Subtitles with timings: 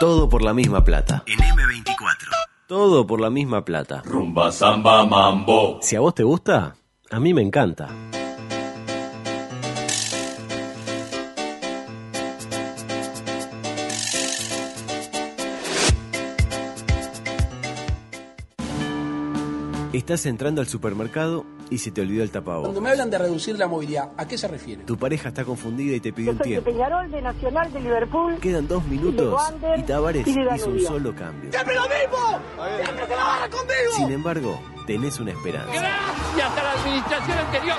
[0.00, 1.24] Todo por la misma plata.
[1.26, 2.30] En M24.
[2.66, 4.00] Todo por la misma plata.
[4.02, 5.78] Rumba, samba, mambo.
[5.82, 6.74] Si a vos te gusta,
[7.10, 7.90] a mí me encanta.
[19.92, 22.66] Estás entrando al supermercado y se te olvidó el tapabocas.
[22.68, 24.84] Cuando me hablan de reducir la movilidad, ¿a qué se refiere?
[24.84, 26.70] Tu pareja está confundida y te pidió un Soy de tiempo.
[26.70, 28.36] Peñarol, de Nacional, de Liverpool.
[28.40, 31.50] Quedan dos minutos Wander y Tavares y hizo un solo cambio.
[31.50, 32.40] ¡Siempre lo mismo!
[32.84, 33.92] ¡Siempre se la barra conmigo!
[33.96, 35.70] Sin embargo, tenés una esperanza.
[35.72, 37.76] Gracias a la administración anterior.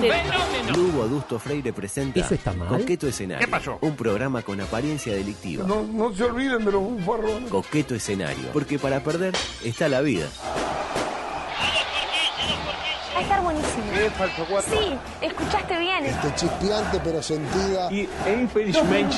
[0.00, 0.76] Fenómeno.
[0.76, 2.68] Lugo Adusto Freire presenta ¿Eso está mal?
[2.68, 3.44] Coqueto Escenario.
[3.44, 3.78] ¿Qué pasó?
[3.80, 5.66] Un programa con apariencia delictiva.
[5.66, 7.50] No, no se olviden de los bufarrones.
[7.50, 8.50] Coqueto Escenario.
[8.52, 10.26] Porque para perder está la vida.
[13.22, 13.84] Estar buenísimo.
[14.68, 16.04] Sí, escuchaste bien.
[16.04, 17.92] Este chispeante pero sentida.
[17.92, 19.16] Y e infelizmente.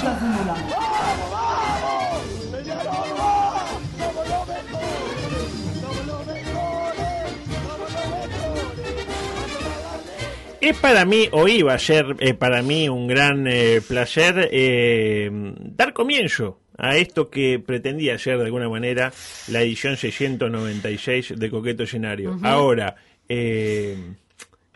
[10.61, 15.31] Es para mí, o iba a ser eh, para mí un gran eh, placer eh,
[15.59, 19.13] dar comienzo a esto que pretendía ser de alguna manera
[19.49, 22.39] la edición 696 de Coqueto Escenario.
[22.43, 22.97] Ahora,
[23.29, 23.97] eh,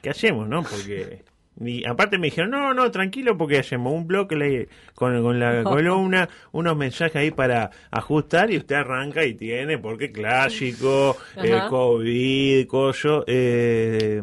[0.03, 0.63] ¿qué hacemos, no?
[0.63, 1.25] Porque...
[1.61, 5.63] Y aparte me dijeron, no, no, tranquilo, porque hacemos un bloque le- con, con la
[5.65, 11.61] columna, unos mensajes ahí para ajustar y usted arranca y tiene, porque clásico, eh.
[11.69, 14.23] COVID, coso, eh,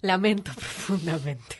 [0.00, 1.56] Lamento profundamente.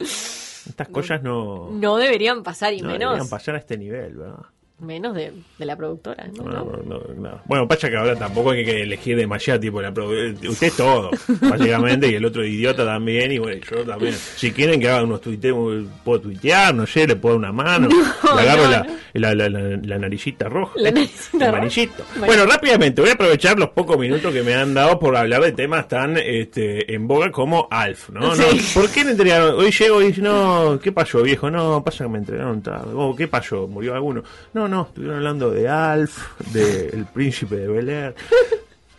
[0.00, 4.38] estas cosas no, No deberían pasar y no menos deberían pasar a este nivel, ¿verdad?
[4.80, 6.26] Menos de, de la productora.
[6.36, 6.44] ¿no?
[6.44, 7.40] No, no, no, no.
[7.46, 11.10] Bueno, pasa que ahora tampoco hay que elegir demasiado tipo la produ- Usted es todo,
[11.40, 14.14] básicamente, y el otro idiota también, y bueno, yo también.
[14.14, 17.88] Si quieren que haga unos tuiteos, puedo tuitear, no sé, le puedo dar una mano,
[17.88, 20.72] le agarro la, la, la, la- la naricita roja.
[20.76, 21.48] La naricita roja.
[21.48, 22.04] amarillito.
[22.16, 22.26] Bueno.
[22.26, 25.52] Bueno, rápidamente, voy a aprovechar los pocos minutos que me han dado por hablar de
[25.52, 28.34] temas tan este, en boga como Alf, ¿no?
[28.36, 28.42] Sí.
[28.42, 29.56] no ¿Por qué me entregaron?
[29.58, 31.50] Hoy llego y dice, no, ¿qué pasó, viejo?
[31.50, 32.92] No, pasa que me entregaron tarde.
[32.94, 33.66] Oh, ¿Qué pasó?
[33.66, 34.22] ¿Murió alguno?
[34.54, 38.14] No, no, estuvieron hablando de Alf, de El Príncipe de Bel Air.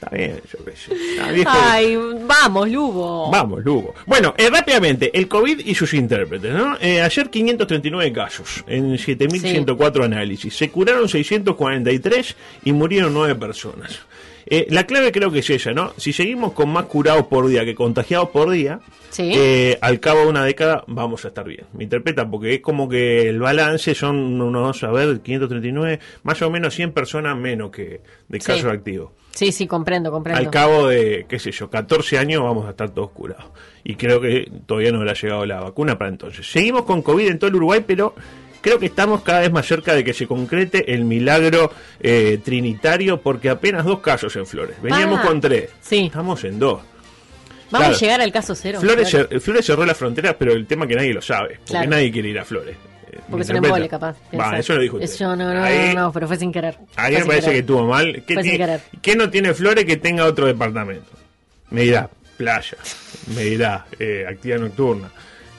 [0.02, 0.96] Está bien, yo qué sé.
[1.46, 3.30] Ay, vamos, Lugo.
[3.30, 3.94] Vamos, Lugo.
[4.06, 6.78] Bueno, eh, rápidamente, el COVID y sus intérpretes, ¿no?
[6.80, 10.56] Eh, ayer 539 casos en 7.104 análisis.
[10.56, 14.00] Se curaron 643 y murieron 9 personas.
[14.52, 15.94] Eh, la clave creo que es ella, ¿no?
[15.98, 18.80] Si seguimos con más curados por día que contagiados por día,
[19.12, 19.32] Sí.
[19.36, 21.66] eh, al cabo de una década vamos a estar bien.
[21.74, 26.50] Me interpretan porque es como que el balance son unos, a ver, 539, más o
[26.50, 28.48] menos 100 personas menos que de Sí.
[28.48, 29.12] casos activos.
[29.36, 30.40] Sí, sí, comprendo, comprendo.
[30.40, 33.46] Al cabo de, qué sé yo, 14 años vamos a estar todos curados.
[33.84, 36.52] Y creo que todavía no habrá llegado la vacuna para entonces.
[36.52, 38.16] Seguimos con COVID en todo el Uruguay, pero
[38.62, 43.22] creo que estamos cada vez más cerca de que se concrete el milagro eh, trinitario,
[43.22, 44.82] porque apenas dos casos en Flores.
[44.82, 45.70] Veníamos Ah, con tres.
[45.82, 46.06] sí.
[46.08, 46.82] Estamos en dos.
[47.72, 47.96] Vamos claro.
[47.96, 48.80] a llegar al caso cero.
[48.82, 49.30] Flores, claro.
[49.30, 51.56] cer- Flores cerró las fronteras, pero el tema que nadie lo sabe.
[51.58, 51.90] Porque Claro.
[51.92, 52.76] nadie quiere ir a Flores.
[53.12, 54.16] Eh, ¿me Porque es un embole, capaz.
[54.32, 54.60] Pensar.
[54.60, 55.06] eso lo dijo usted.
[55.10, 56.78] Eso no, no, Ahí- no, no, pero fue sin querer.
[56.96, 58.24] Ahí me parece que estuvo mal.
[58.26, 58.82] ¿Qué, Fue sin querer.
[59.02, 61.12] qué no tiene Flores que tenga otro departamento?
[61.70, 62.78] Me dirá, playa.
[63.36, 65.12] Me dirá, eh, actividad nocturna.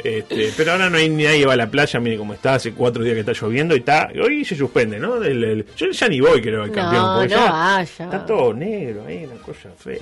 [0.05, 2.73] Este, pero ahora no hay ni nadie va a la playa, mire cómo está, hace
[2.73, 5.23] cuatro días que está lloviendo y está, hoy se suspende, ¿no?
[5.23, 7.05] El- el- yo ya ni voy, creo, al No, campeón.
[7.19, 8.05] porque no ya vaya.
[8.05, 9.99] Está todo negro ahí, una cosa fea.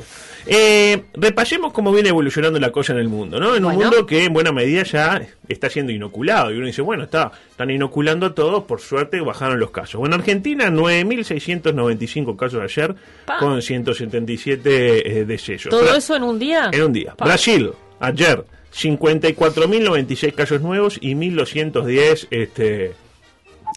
[0.46, 3.54] Eh, repasemos cómo viene evolucionando la cosa en el mundo, ¿no?
[3.54, 6.50] En un mundo que en buena medida ya está siendo inoculado.
[6.52, 9.98] Y uno dice, bueno, está, están inoculando a todos, por suerte bajaron los casos.
[9.98, 12.94] Bueno, Argentina, 9.695 casos ayer,
[13.26, 13.38] Pa.
[13.38, 15.70] con 177 eh, decesos.
[15.70, 16.70] ¿Todo Bra- eso en un día?
[16.72, 17.14] En un día.
[17.16, 17.24] Pa.
[17.26, 17.70] Brasil,
[18.00, 18.44] ayer,
[18.74, 22.92] 54.096 casos nuevos y 1.210 este,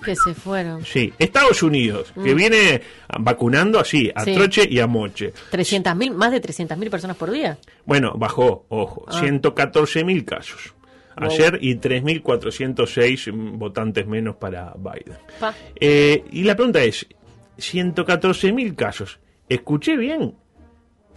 [0.06, 0.84] Que se fueron.
[0.86, 2.82] Sí, Estados Unidos, que viene
[3.20, 4.26] vacunando así, a Mm.
[4.26, 4.34] Sí.
[4.36, 5.34] troche y a moche.
[5.52, 7.58] 300.000, más de 300.000 personas por día.
[7.86, 9.20] Bueno, bajó, ojo, Ah.
[9.22, 10.74] 114.000 casos.
[11.18, 11.30] Wow.
[11.30, 15.18] Ayer y 3.406 votantes menos para Biden.
[15.80, 17.06] Eh, y la pregunta es,
[17.58, 19.20] 114.000 casos,
[19.50, 20.36] ¿escuché bien?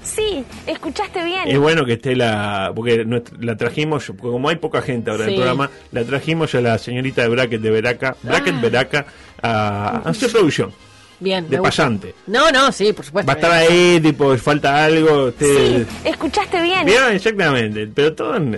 [0.04, 1.48] Sí, escuchaste bien.
[1.48, 2.70] Es bueno que esté la...
[2.74, 3.06] Porque
[3.40, 5.34] la trajimos, como hay poca gente ahora en Sí.
[5.34, 9.06] el programa, la trajimos a la señorita de Bracket de Veraca, Bracket Veraca,
[9.42, 10.72] a, a hacer producción,
[11.20, 11.44] Bien.
[11.48, 11.70] de gusta.
[11.70, 12.14] pasante.
[12.26, 13.26] No, no, sí, por supuesto.
[13.26, 15.26] Va a estar ahí, tipo, falta algo.
[15.28, 15.86] Usted...
[15.86, 16.84] Sí, escuchaste bien.
[16.84, 18.50] Vieron exactamente, pero todo en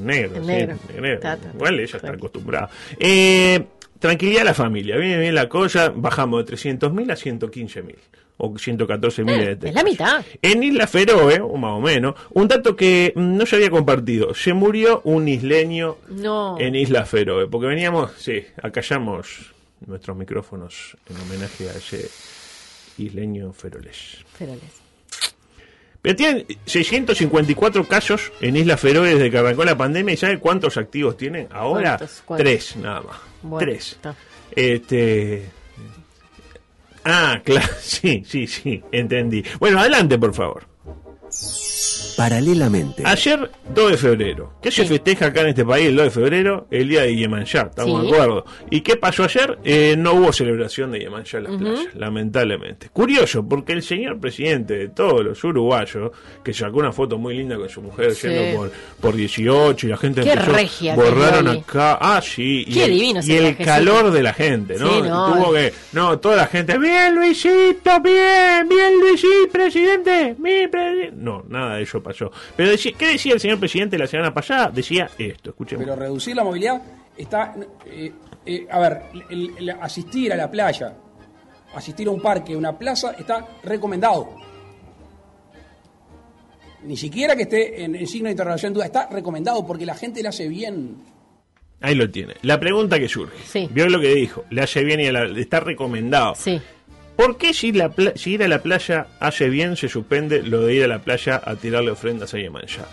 [0.00, 0.36] negro.
[0.36, 0.76] En sí, negro.
[0.96, 1.30] en negro.
[1.54, 2.70] Igual ella está acostumbrada.
[2.98, 3.62] Eh,
[3.98, 7.94] tranquilidad a la familia, viene bien la cosa, bajamos de 300.000 a 115.000
[8.40, 10.24] o 114.000 Eh, de es la mitad.
[10.42, 14.32] En Isla Feroe, o más o menos, un dato que mm, no se había compartido,
[14.34, 16.56] se murió un isleño No.
[16.60, 19.52] en Isla Feroe, porque veníamos, sí, acá llamamos
[19.86, 22.08] nuestros micrófonos en homenaje a ese
[23.02, 24.24] isleño feroles.
[24.36, 24.62] Feroles.
[26.00, 30.14] Pero tienen 654 casos en Islas Feroe desde que arrancó la pandemia.
[30.14, 31.48] ¿Y sabe cuántos activos tienen?
[31.50, 32.22] Ahora, ¿Cuántos?
[32.24, 32.44] ¿Cuántos?
[32.44, 33.16] tres nada más.
[33.42, 33.92] Bueno, tres.
[33.92, 34.14] está.
[34.54, 35.50] Este.
[37.04, 39.42] Ah, claro, sí, sí, sí, entendí.
[39.58, 40.64] Bueno, adelante, por favor.
[42.18, 43.04] Paralelamente.
[43.06, 44.54] Ayer, 2 de febrero.
[44.60, 46.66] ¿Qué se festeja acá en este país el 2 de febrero?
[46.68, 48.08] El día de Yemanjá, estamos Sí.
[48.10, 48.44] de acuerdo.
[48.70, 49.56] ¿Y qué pasó ayer?
[49.62, 52.88] Eh, no hubo celebración de Yemanjá en las playas, lamentablemente.
[52.88, 56.10] Curioso, porque el señor presidente de todos los uruguayos,
[56.42, 58.26] que sacó una foto muy linda con su mujer Sí.
[58.26, 61.98] yendo por, por 18 y la gente Qué empezó, regia que borraron acá.
[62.00, 62.64] Ah, sí.
[62.66, 64.90] y Qué el, divino Y el calor de la gente, ¿no?
[64.92, 65.34] Sí, no.
[65.34, 71.12] Tuvo que, no, toda la gente, bien Luisito, bien, bien Luisito, presidente, mi presidente.
[71.16, 72.30] No, nada de eso pasó.
[72.56, 74.70] Pero decía, ¿qué decía el señor presidente la semana pasada?
[74.70, 75.84] Decía esto, escuchemos.
[75.84, 76.82] Pero reducir la movilidad
[77.16, 77.54] está.
[77.86, 78.12] eh,
[78.46, 80.94] eh, a ver, el- el asistir a la playa,
[81.74, 84.34] asistir a un parque, una plaza, está recomendado.
[86.84, 90.22] Ni siquiera que esté en, en signo de interrogación duda, está recomendado porque la gente
[90.22, 90.96] le hace bien.
[91.80, 92.34] Ahí lo tiene.
[92.42, 93.36] La pregunta que surge.
[93.44, 93.68] Sí.
[93.72, 94.44] Vio lo que dijo.
[94.50, 96.34] Le hace bien y a la- está recomendado.
[96.36, 96.60] Sí.
[97.18, 100.60] ¿Por qué si, la pla- si ir a la playa hace bien, se suspende lo
[100.62, 102.86] de ir a la playa a tirarle ofrendas a Yemanjá?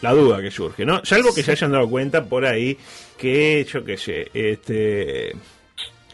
[0.00, 1.04] La duda que surge, ¿no?
[1.04, 2.76] Salvo que se hayan dado cuenta por ahí
[3.16, 5.36] que, yo qué sé, este...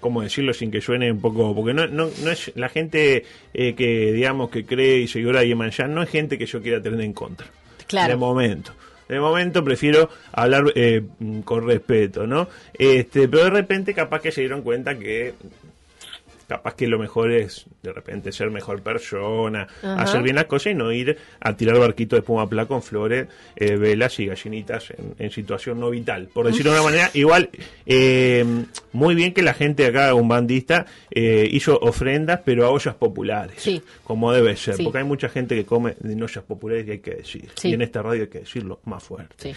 [0.00, 1.54] ¿Cómo decirlo sin que suene un poco?
[1.54, 3.24] Porque no, no, no es la gente
[3.54, 6.82] eh, que, digamos, que cree y seguidora de Yemanjá, no es gente que yo quiera
[6.82, 7.46] tener en contra.
[7.86, 8.10] Claro.
[8.10, 8.72] De momento.
[9.08, 11.02] De momento prefiero hablar eh,
[11.44, 12.48] con respeto, ¿no?
[12.74, 15.32] Este, pero de repente capaz que se dieron cuenta que
[16.56, 20.02] capaz que lo mejor es de repente ser mejor persona, Ajá.
[20.02, 23.26] hacer bien las cosas y no ir a tirar barquito de espuma pla con flores,
[23.56, 26.28] eh, velas y gallinitas en, en situación no vital.
[26.32, 27.50] Por decirlo de una manera, igual,
[27.86, 28.44] eh,
[28.92, 33.56] muy bien que la gente acá, un bandista, eh, hizo ofrendas, pero a ollas populares,
[33.60, 33.82] Sí.
[34.04, 34.84] como debe ser, Sí.
[34.84, 37.70] porque hay mucha gente que come en ollas populares y hay que decir, Sí.
[37.70, 39.54] y en esta radio hay que decirlo más fuerte.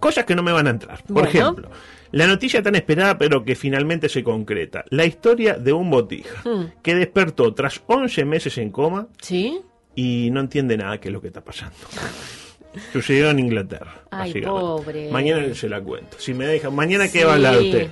[0.00, 1.02] Cosas que no me van a entrar.
[1.04, 1.28] Por Bueno.
[1.28, 1.70] ejemplo,
[2.12, 4.84] la noticia tan esperada pero que finalmente se concreta.
[4.90, 6.66] La historia de un botija Hmm.
[6.82, 9.60] que despertó tras 11 meses en coma ¿Sí?
[9.94, 11.76] y no entiende nada qué es lo que está pasando.
[12.92, 14.02] Sucedió en Inglaterra.
[14.10, 15.10] Ay, pobre.
[15.10, 16.18] Mañana se la cuento.
[16.20, 17.24] Si me dejan, mañana qué Sí.
[17.24, 17.88] va a hablar usted.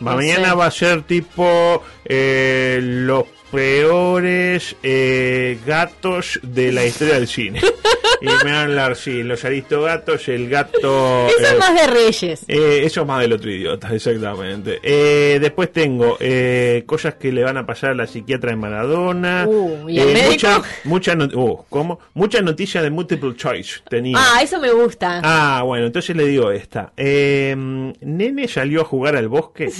[0.00, 7.60] Mañana va a ser tipo eh, los peores eh, gatos de la historia del cine.
[8.20, 11.26] y me van a hablar, sí, los aristogatos, el gato...
[11.28, 12.44] Eso eh, es más de Reyes.
[12.48, 14.80] eh, eso es más del otro idiota, exactamente.
[14.82, 19.44] Eh, después tengo eh, cosas que le van a pasar a la psiquiatra de Maradona.
[19.46, 21.98] Uh, ¿y el mucha, mucha no- uh, ¿cómo?
[22.14, 24.16] Muchas noticias de multiple choice tenía.
[24.18, 25.20] Ah, eso me gusta.
[25.22, 26.92] Ah, bueno, entonces le digo esta.
[26.96, 27.54] Eh,
[28.00, 29.70] Nene salió a jugar al bosque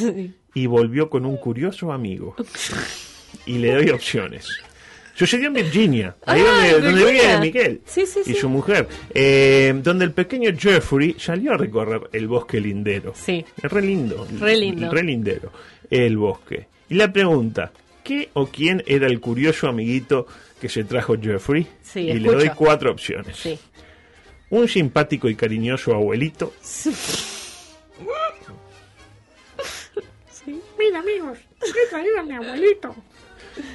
[0.55, 2.35] y volvió con un curioso amigo.
[3.47, 4.49] Y le doy opciones.
[5.14, 8.35] Sucedió en Virginia, ahí Ah, donde, donde vive Miguel Sí, sí, y sí.
[8.35, 13.14] su mujer, eh, donde el pequeño Jeffrey salió a recorrer el bosque lindero.
[13.17, 13.43] Sí.
[13.62, 14.26] Es re lindo.
[14.38, 14.91] Re lindo.
[14.91, 15.53] Re lindero,
[15.91, 16.67] el bosque.
[16.91, 17.73] Y la pregunta,
[18.05, 20.26] ¿qué o quién era el curioso amiguito
[20.61, 21.67] que se trajo Jeffrey?
[21.82, 23.38] Sí, y le doy cuatro opciones.
[23.38, 23.58] Sí.
[24.50, 26.53] Un simpático y cariñoso abuelito.
[30.78, 32.94] Mira, amigos, he traído a mi abuelito.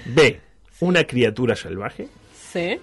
[0.05, 0.39] B.
[0.79, 2.07] Una criatura salvaje.
[2.35, 2.79] Sí.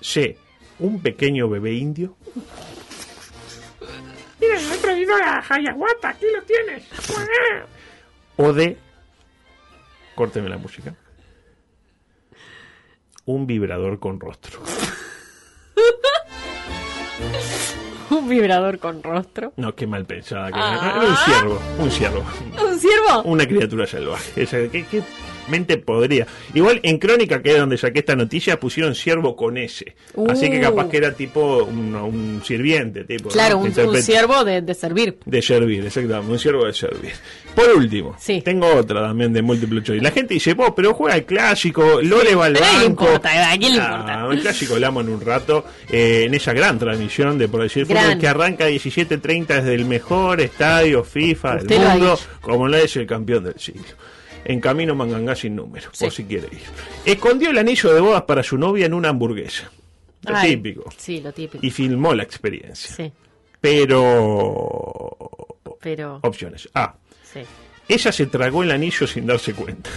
[0.00, 0.36] C.
[0.78, 2.16] Un pequeño bebé indio.
[4.40, 6.84] Mira, he traído a Hayaguata, aquí lo tienes.
[8.36, 8.76] O D.
[10.14, 10.94] Córteme la música.
[13.24, 14.62] Un vibrador con rostro.
[18.10, 19.52] Un vibrador con rostro.
[19.56, 20.48] No, qué mal pensada.
[20.48, 20.94] Que Ah.
[21.00, 21.58] Era un ciervo.
[21.78, 22.24] Un ciervo.
[22.68, 23.22] ¿Un ciervo?
[23.24, 24.42] Una criatura salvaje.
[24.42, 25.02] Esa, ¿qué, qué
[25.48, 26.26] mente podría?
[26.54, 29.94] Igual en Crónica, que es donde saqué esta noticia, pusieron ciervo con S.
[30.28, 33.04] Así que capaz que era tipo un, un sirviente.
[33.04, 33.60] Tipo, Claro, ¿no?
[33.62, 35.18] un, ciervo de, de servir.
[35.24, 37.12] De servir, exactamente, un siervo de servir.
[37.54, 38.42] Por último, Sí.
[38.42, 40.02] tengo otra también de múltiple choice.
[40.02, 42.86] La gente dice, vos, pero juega el clásico, Lore va al pero ¿a quién le
[42.88, 43.04] banco.
[43.06, 43.52] importa?
[43.52, 44.28] ¿A quién le Ah, importa?
[44.34, 48.18] el clásico hablamos en un rato, eh, en esa gran transmisión de Por decir fútbol
[48.18, 53.06] que arranca 17.30 desde el mejor estadio FIFA del lo mundo, como lo es el
[53.06, 53.84] campeón del siglo.
[54.48, 56.04] En camino Mangangá sin número, Sí.
[56.04, 56.60] por si quiere ir.
[57.04, 59.70] Escondió el anillo de bodas para su novia en una hamburguesa.
[60.22, 60.84] Lo Ay, típico.
[60.96, 61.66] Sí, lo típico.
[61.66, 62.94] Y filmó la experiencia.
[62.94, 63.12] Sí,
[63.60, 65.16] Pero...
[65.80, 66.20] pero...
[66.22, 66.68] Opciones.
[66.74, 66.94] A.
[67.22, 67.40] Sí,
[67.88, 69.90] Ella se tragó el anillo sin darse cuenta.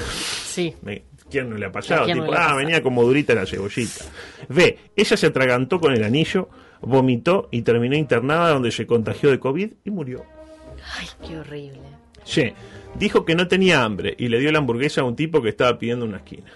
[0.45, 0.73] sí.
[0.81, 2.01] Me- ¿Quién no le ha pasado?
[2.01, 4.03] ¿A quién no Tipo, le ah, venía como durita la cebollita.
[4.47, 4.79] B.
[4.95, 6.49] Ella se atragantó con el anillo,
[6.81, 10.25] vomitó y terminó internada donde se contagió de COVID y murió.
[10.97, 11.81] Ay, qué horrible.
[12.29, 12.53] Sí,
[12.93, 15.79] dijo que no tenía hambre y le dio la hamburguesa a un tipo que estaba
[15.79, 16.51] pidiendo una esquina.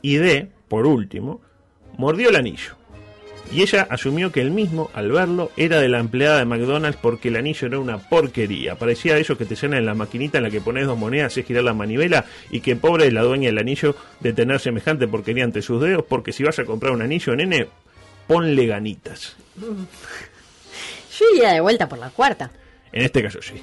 [0.00, 1.42] Y D, por último,
[1.98, 2.76] mordió el anillo.
[3.52, 7.28] Y ella asumió que el mismo, al verlo, era de la empleada de McDonald's porque
[7.28, 8.76] el anillo era una porquería.
[8.76, 11.44] Parecía eso que te llenan en la maquinita en la que pones dos monedas, haces
[11.44, 15.44] girar la manivela y que pobre es la dueña del anillo de tener semejante porquería
[15.44, 17.68] ante sus dedos porque si vas a comprar un anillo, nene,
[18.26, 19.36] ponle ganitas.
[19.60, 22.50] Yo iría de vuelta por la cuarta.
[22.96, 23.60] En este caso sí.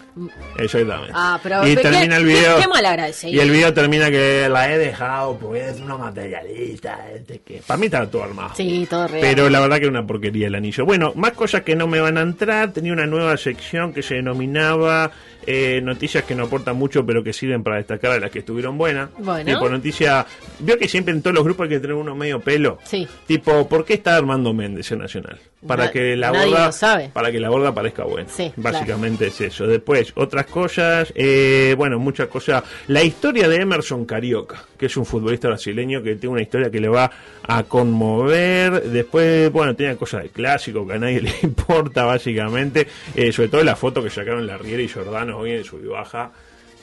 [0.60, 1.12] Exactamente.
[1.16, 2.60] Ah, pero y ¿qué- termina el qué- video.
[2.60, 3.34] qué mal agradecido.
[3.34, 7.00] Y el video termina que la he dejado porque es una materialista.
[7.16, 7.62] este que...
[7.66, 8.52] Para mí estaba todo armado.
[8.56, 9.22] Sí, todo real.
[9.22, 10.86] Pero la verdad que era una porquería el anillo.
[10.86, 12.72] Bueno, más cosas que no me van a entrar.
[12.74, 15.10] Tenía una nueva sección que se denominaba
[15.48, 18.78] eh, Noticias que no aportan mucho, pero que sirven para destacar a las que estuvieron
[18.78, 19.10] buenas.
[19.20, 19.52] Bueno.
[19.54, 20.26] Tipo noticia.
[20.60, 22.78] Vio que siempre en todos los grupos hay que tener uno medio pelo.
[22.84, 23.08] Sí.
[23.28, 25.40] Tipo, ¿por qué está Armando Méndez en Nacional?
[25.66, 26.72] Para Na- que la borda.
[26.74, 27.10] sabe.
[27.14, 28.28] Para que la borda parezca buena.
[28.30, 29.66] Sí, Básicamente es eso.
[29.66, 31.14] Después, otras cosas.
[31.16, 32.64] eh, bueno, muchas cosas.
[32.88, 36.82] La historia de Emerson Carioca, que es un futbolista brasileño que tiene una historia que
[36.82, 37.10] le va
[37.48, 38.84] a conmover.
[38.84, 42.86] Después, bueno, tenía cosas de clásico que a nadie le importa, básicamente.
[43.16, 45.88] Eh, sobre todo la foto que sacaron la Riera y Jordano hoy en su y
[45.88, 46.32] baja.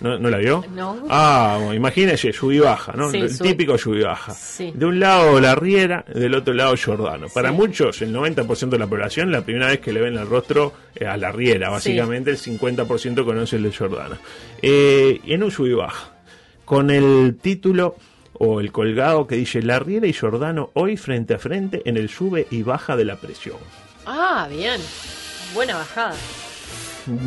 [0.01, 0.65] ¿No, ¿No la vio?
[0.75, 0.97] No.
[1.11, 3.11] Ah, bueno, imagínese, sub y baja, ¿no?
[3.11, 4.33] Sí, El sub- típico sub y baja.
[4.33, 4.73] Sí.
[4.75, 7.27] De un lado la Riera, del otro lado Jordano.
[7.29, 7.55] Para Sí.
[7.55, 11.05] muchos, el 90% de la población, la primera vez que le ven el rostro eh,
[11.07, 14.17] a la Riera, básicamente el 50% conoce el de Jordano.
[14.63, 16.13] Eh, en un sub y baja,
[16.65, 17.97] con el título
[18.33, 22.09] o el colgado que dice La Riera y Jordano hoy frente a frente en el
[22.09, 23.59] sube y baja de la presión.
[24.07, 24.81] Ah, bien.
[25.53, 26.15] Buena bajada.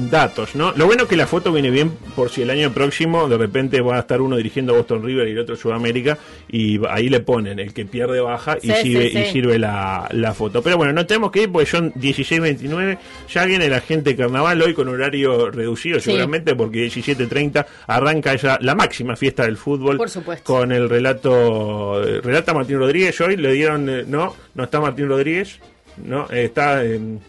[0.10, 0.72] Datos, ¿no?
[0.75, 3.82] Lo bueno es que la foto viene bien por si el año próximo de repente
[3.82, 6.18] va a estar uno dirigiendo a Boston River y el otro Sudamérica
[6.50, 10.08] y ahí le ponen el que pierde baja y Sí, sirve, sí, y sirve la,
[10.12, 10.62] la foto.
[10.62, 12.98] Pero bueno, no tenemos que ir porque son 16.29,
[13.32, 18.75] ya viene la gente carnaval hoy con horario reducido seguramente porque 17.30 arranca ya la
[18.75, 20.44] máxima fiesta del fútbol Por supuesto.
[20.54, 25.60] con el relato, relata Martín Rodríguez hoy, le dieron, eh, no, no está Martín Rodríguez,
[25.98, 27.20] no, está en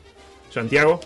[0.50, 1.00] Santiago.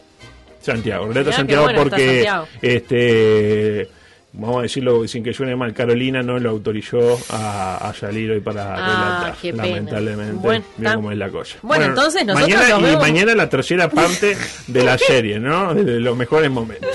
[0.73, 2.47] Santiago, qué Santiago bueno porque Santiago.
[2.63, 3.89] este
[4.33, 8.41] vamos a decirlo sin que suene mal, Carolina no lo autorizó a, a salir hoy
[8.41, 10.35] para Ah, relatar, lamentablemente.
[10.35, 11.57] Bueno, Mira cómo es la cosa.
[11.63, 15.75] Bueno, entonces nosotros mañana, nos y mañana la tercera parte de la serie, ¿no?
[15.75, 16.89] De los mejores momentos.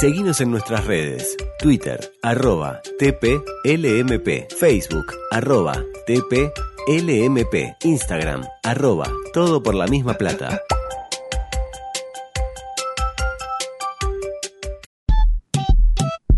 [0.00, 1.36] Seguinos en nuestras redes.
[1.58, 4.48] Twitter, arroba TPLMP.
[4.56, 7.74] Facebook, arroba TPLMP.
[7.82, 10.60] Instagram, arroba Todo por la misma plata.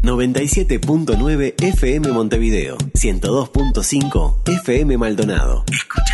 [0.02, 2.78] ...97.9 FM Montevideo...
[2.94, 5.64] ...102.5 FM Maldonado.
[5.70, 6.09] Escucha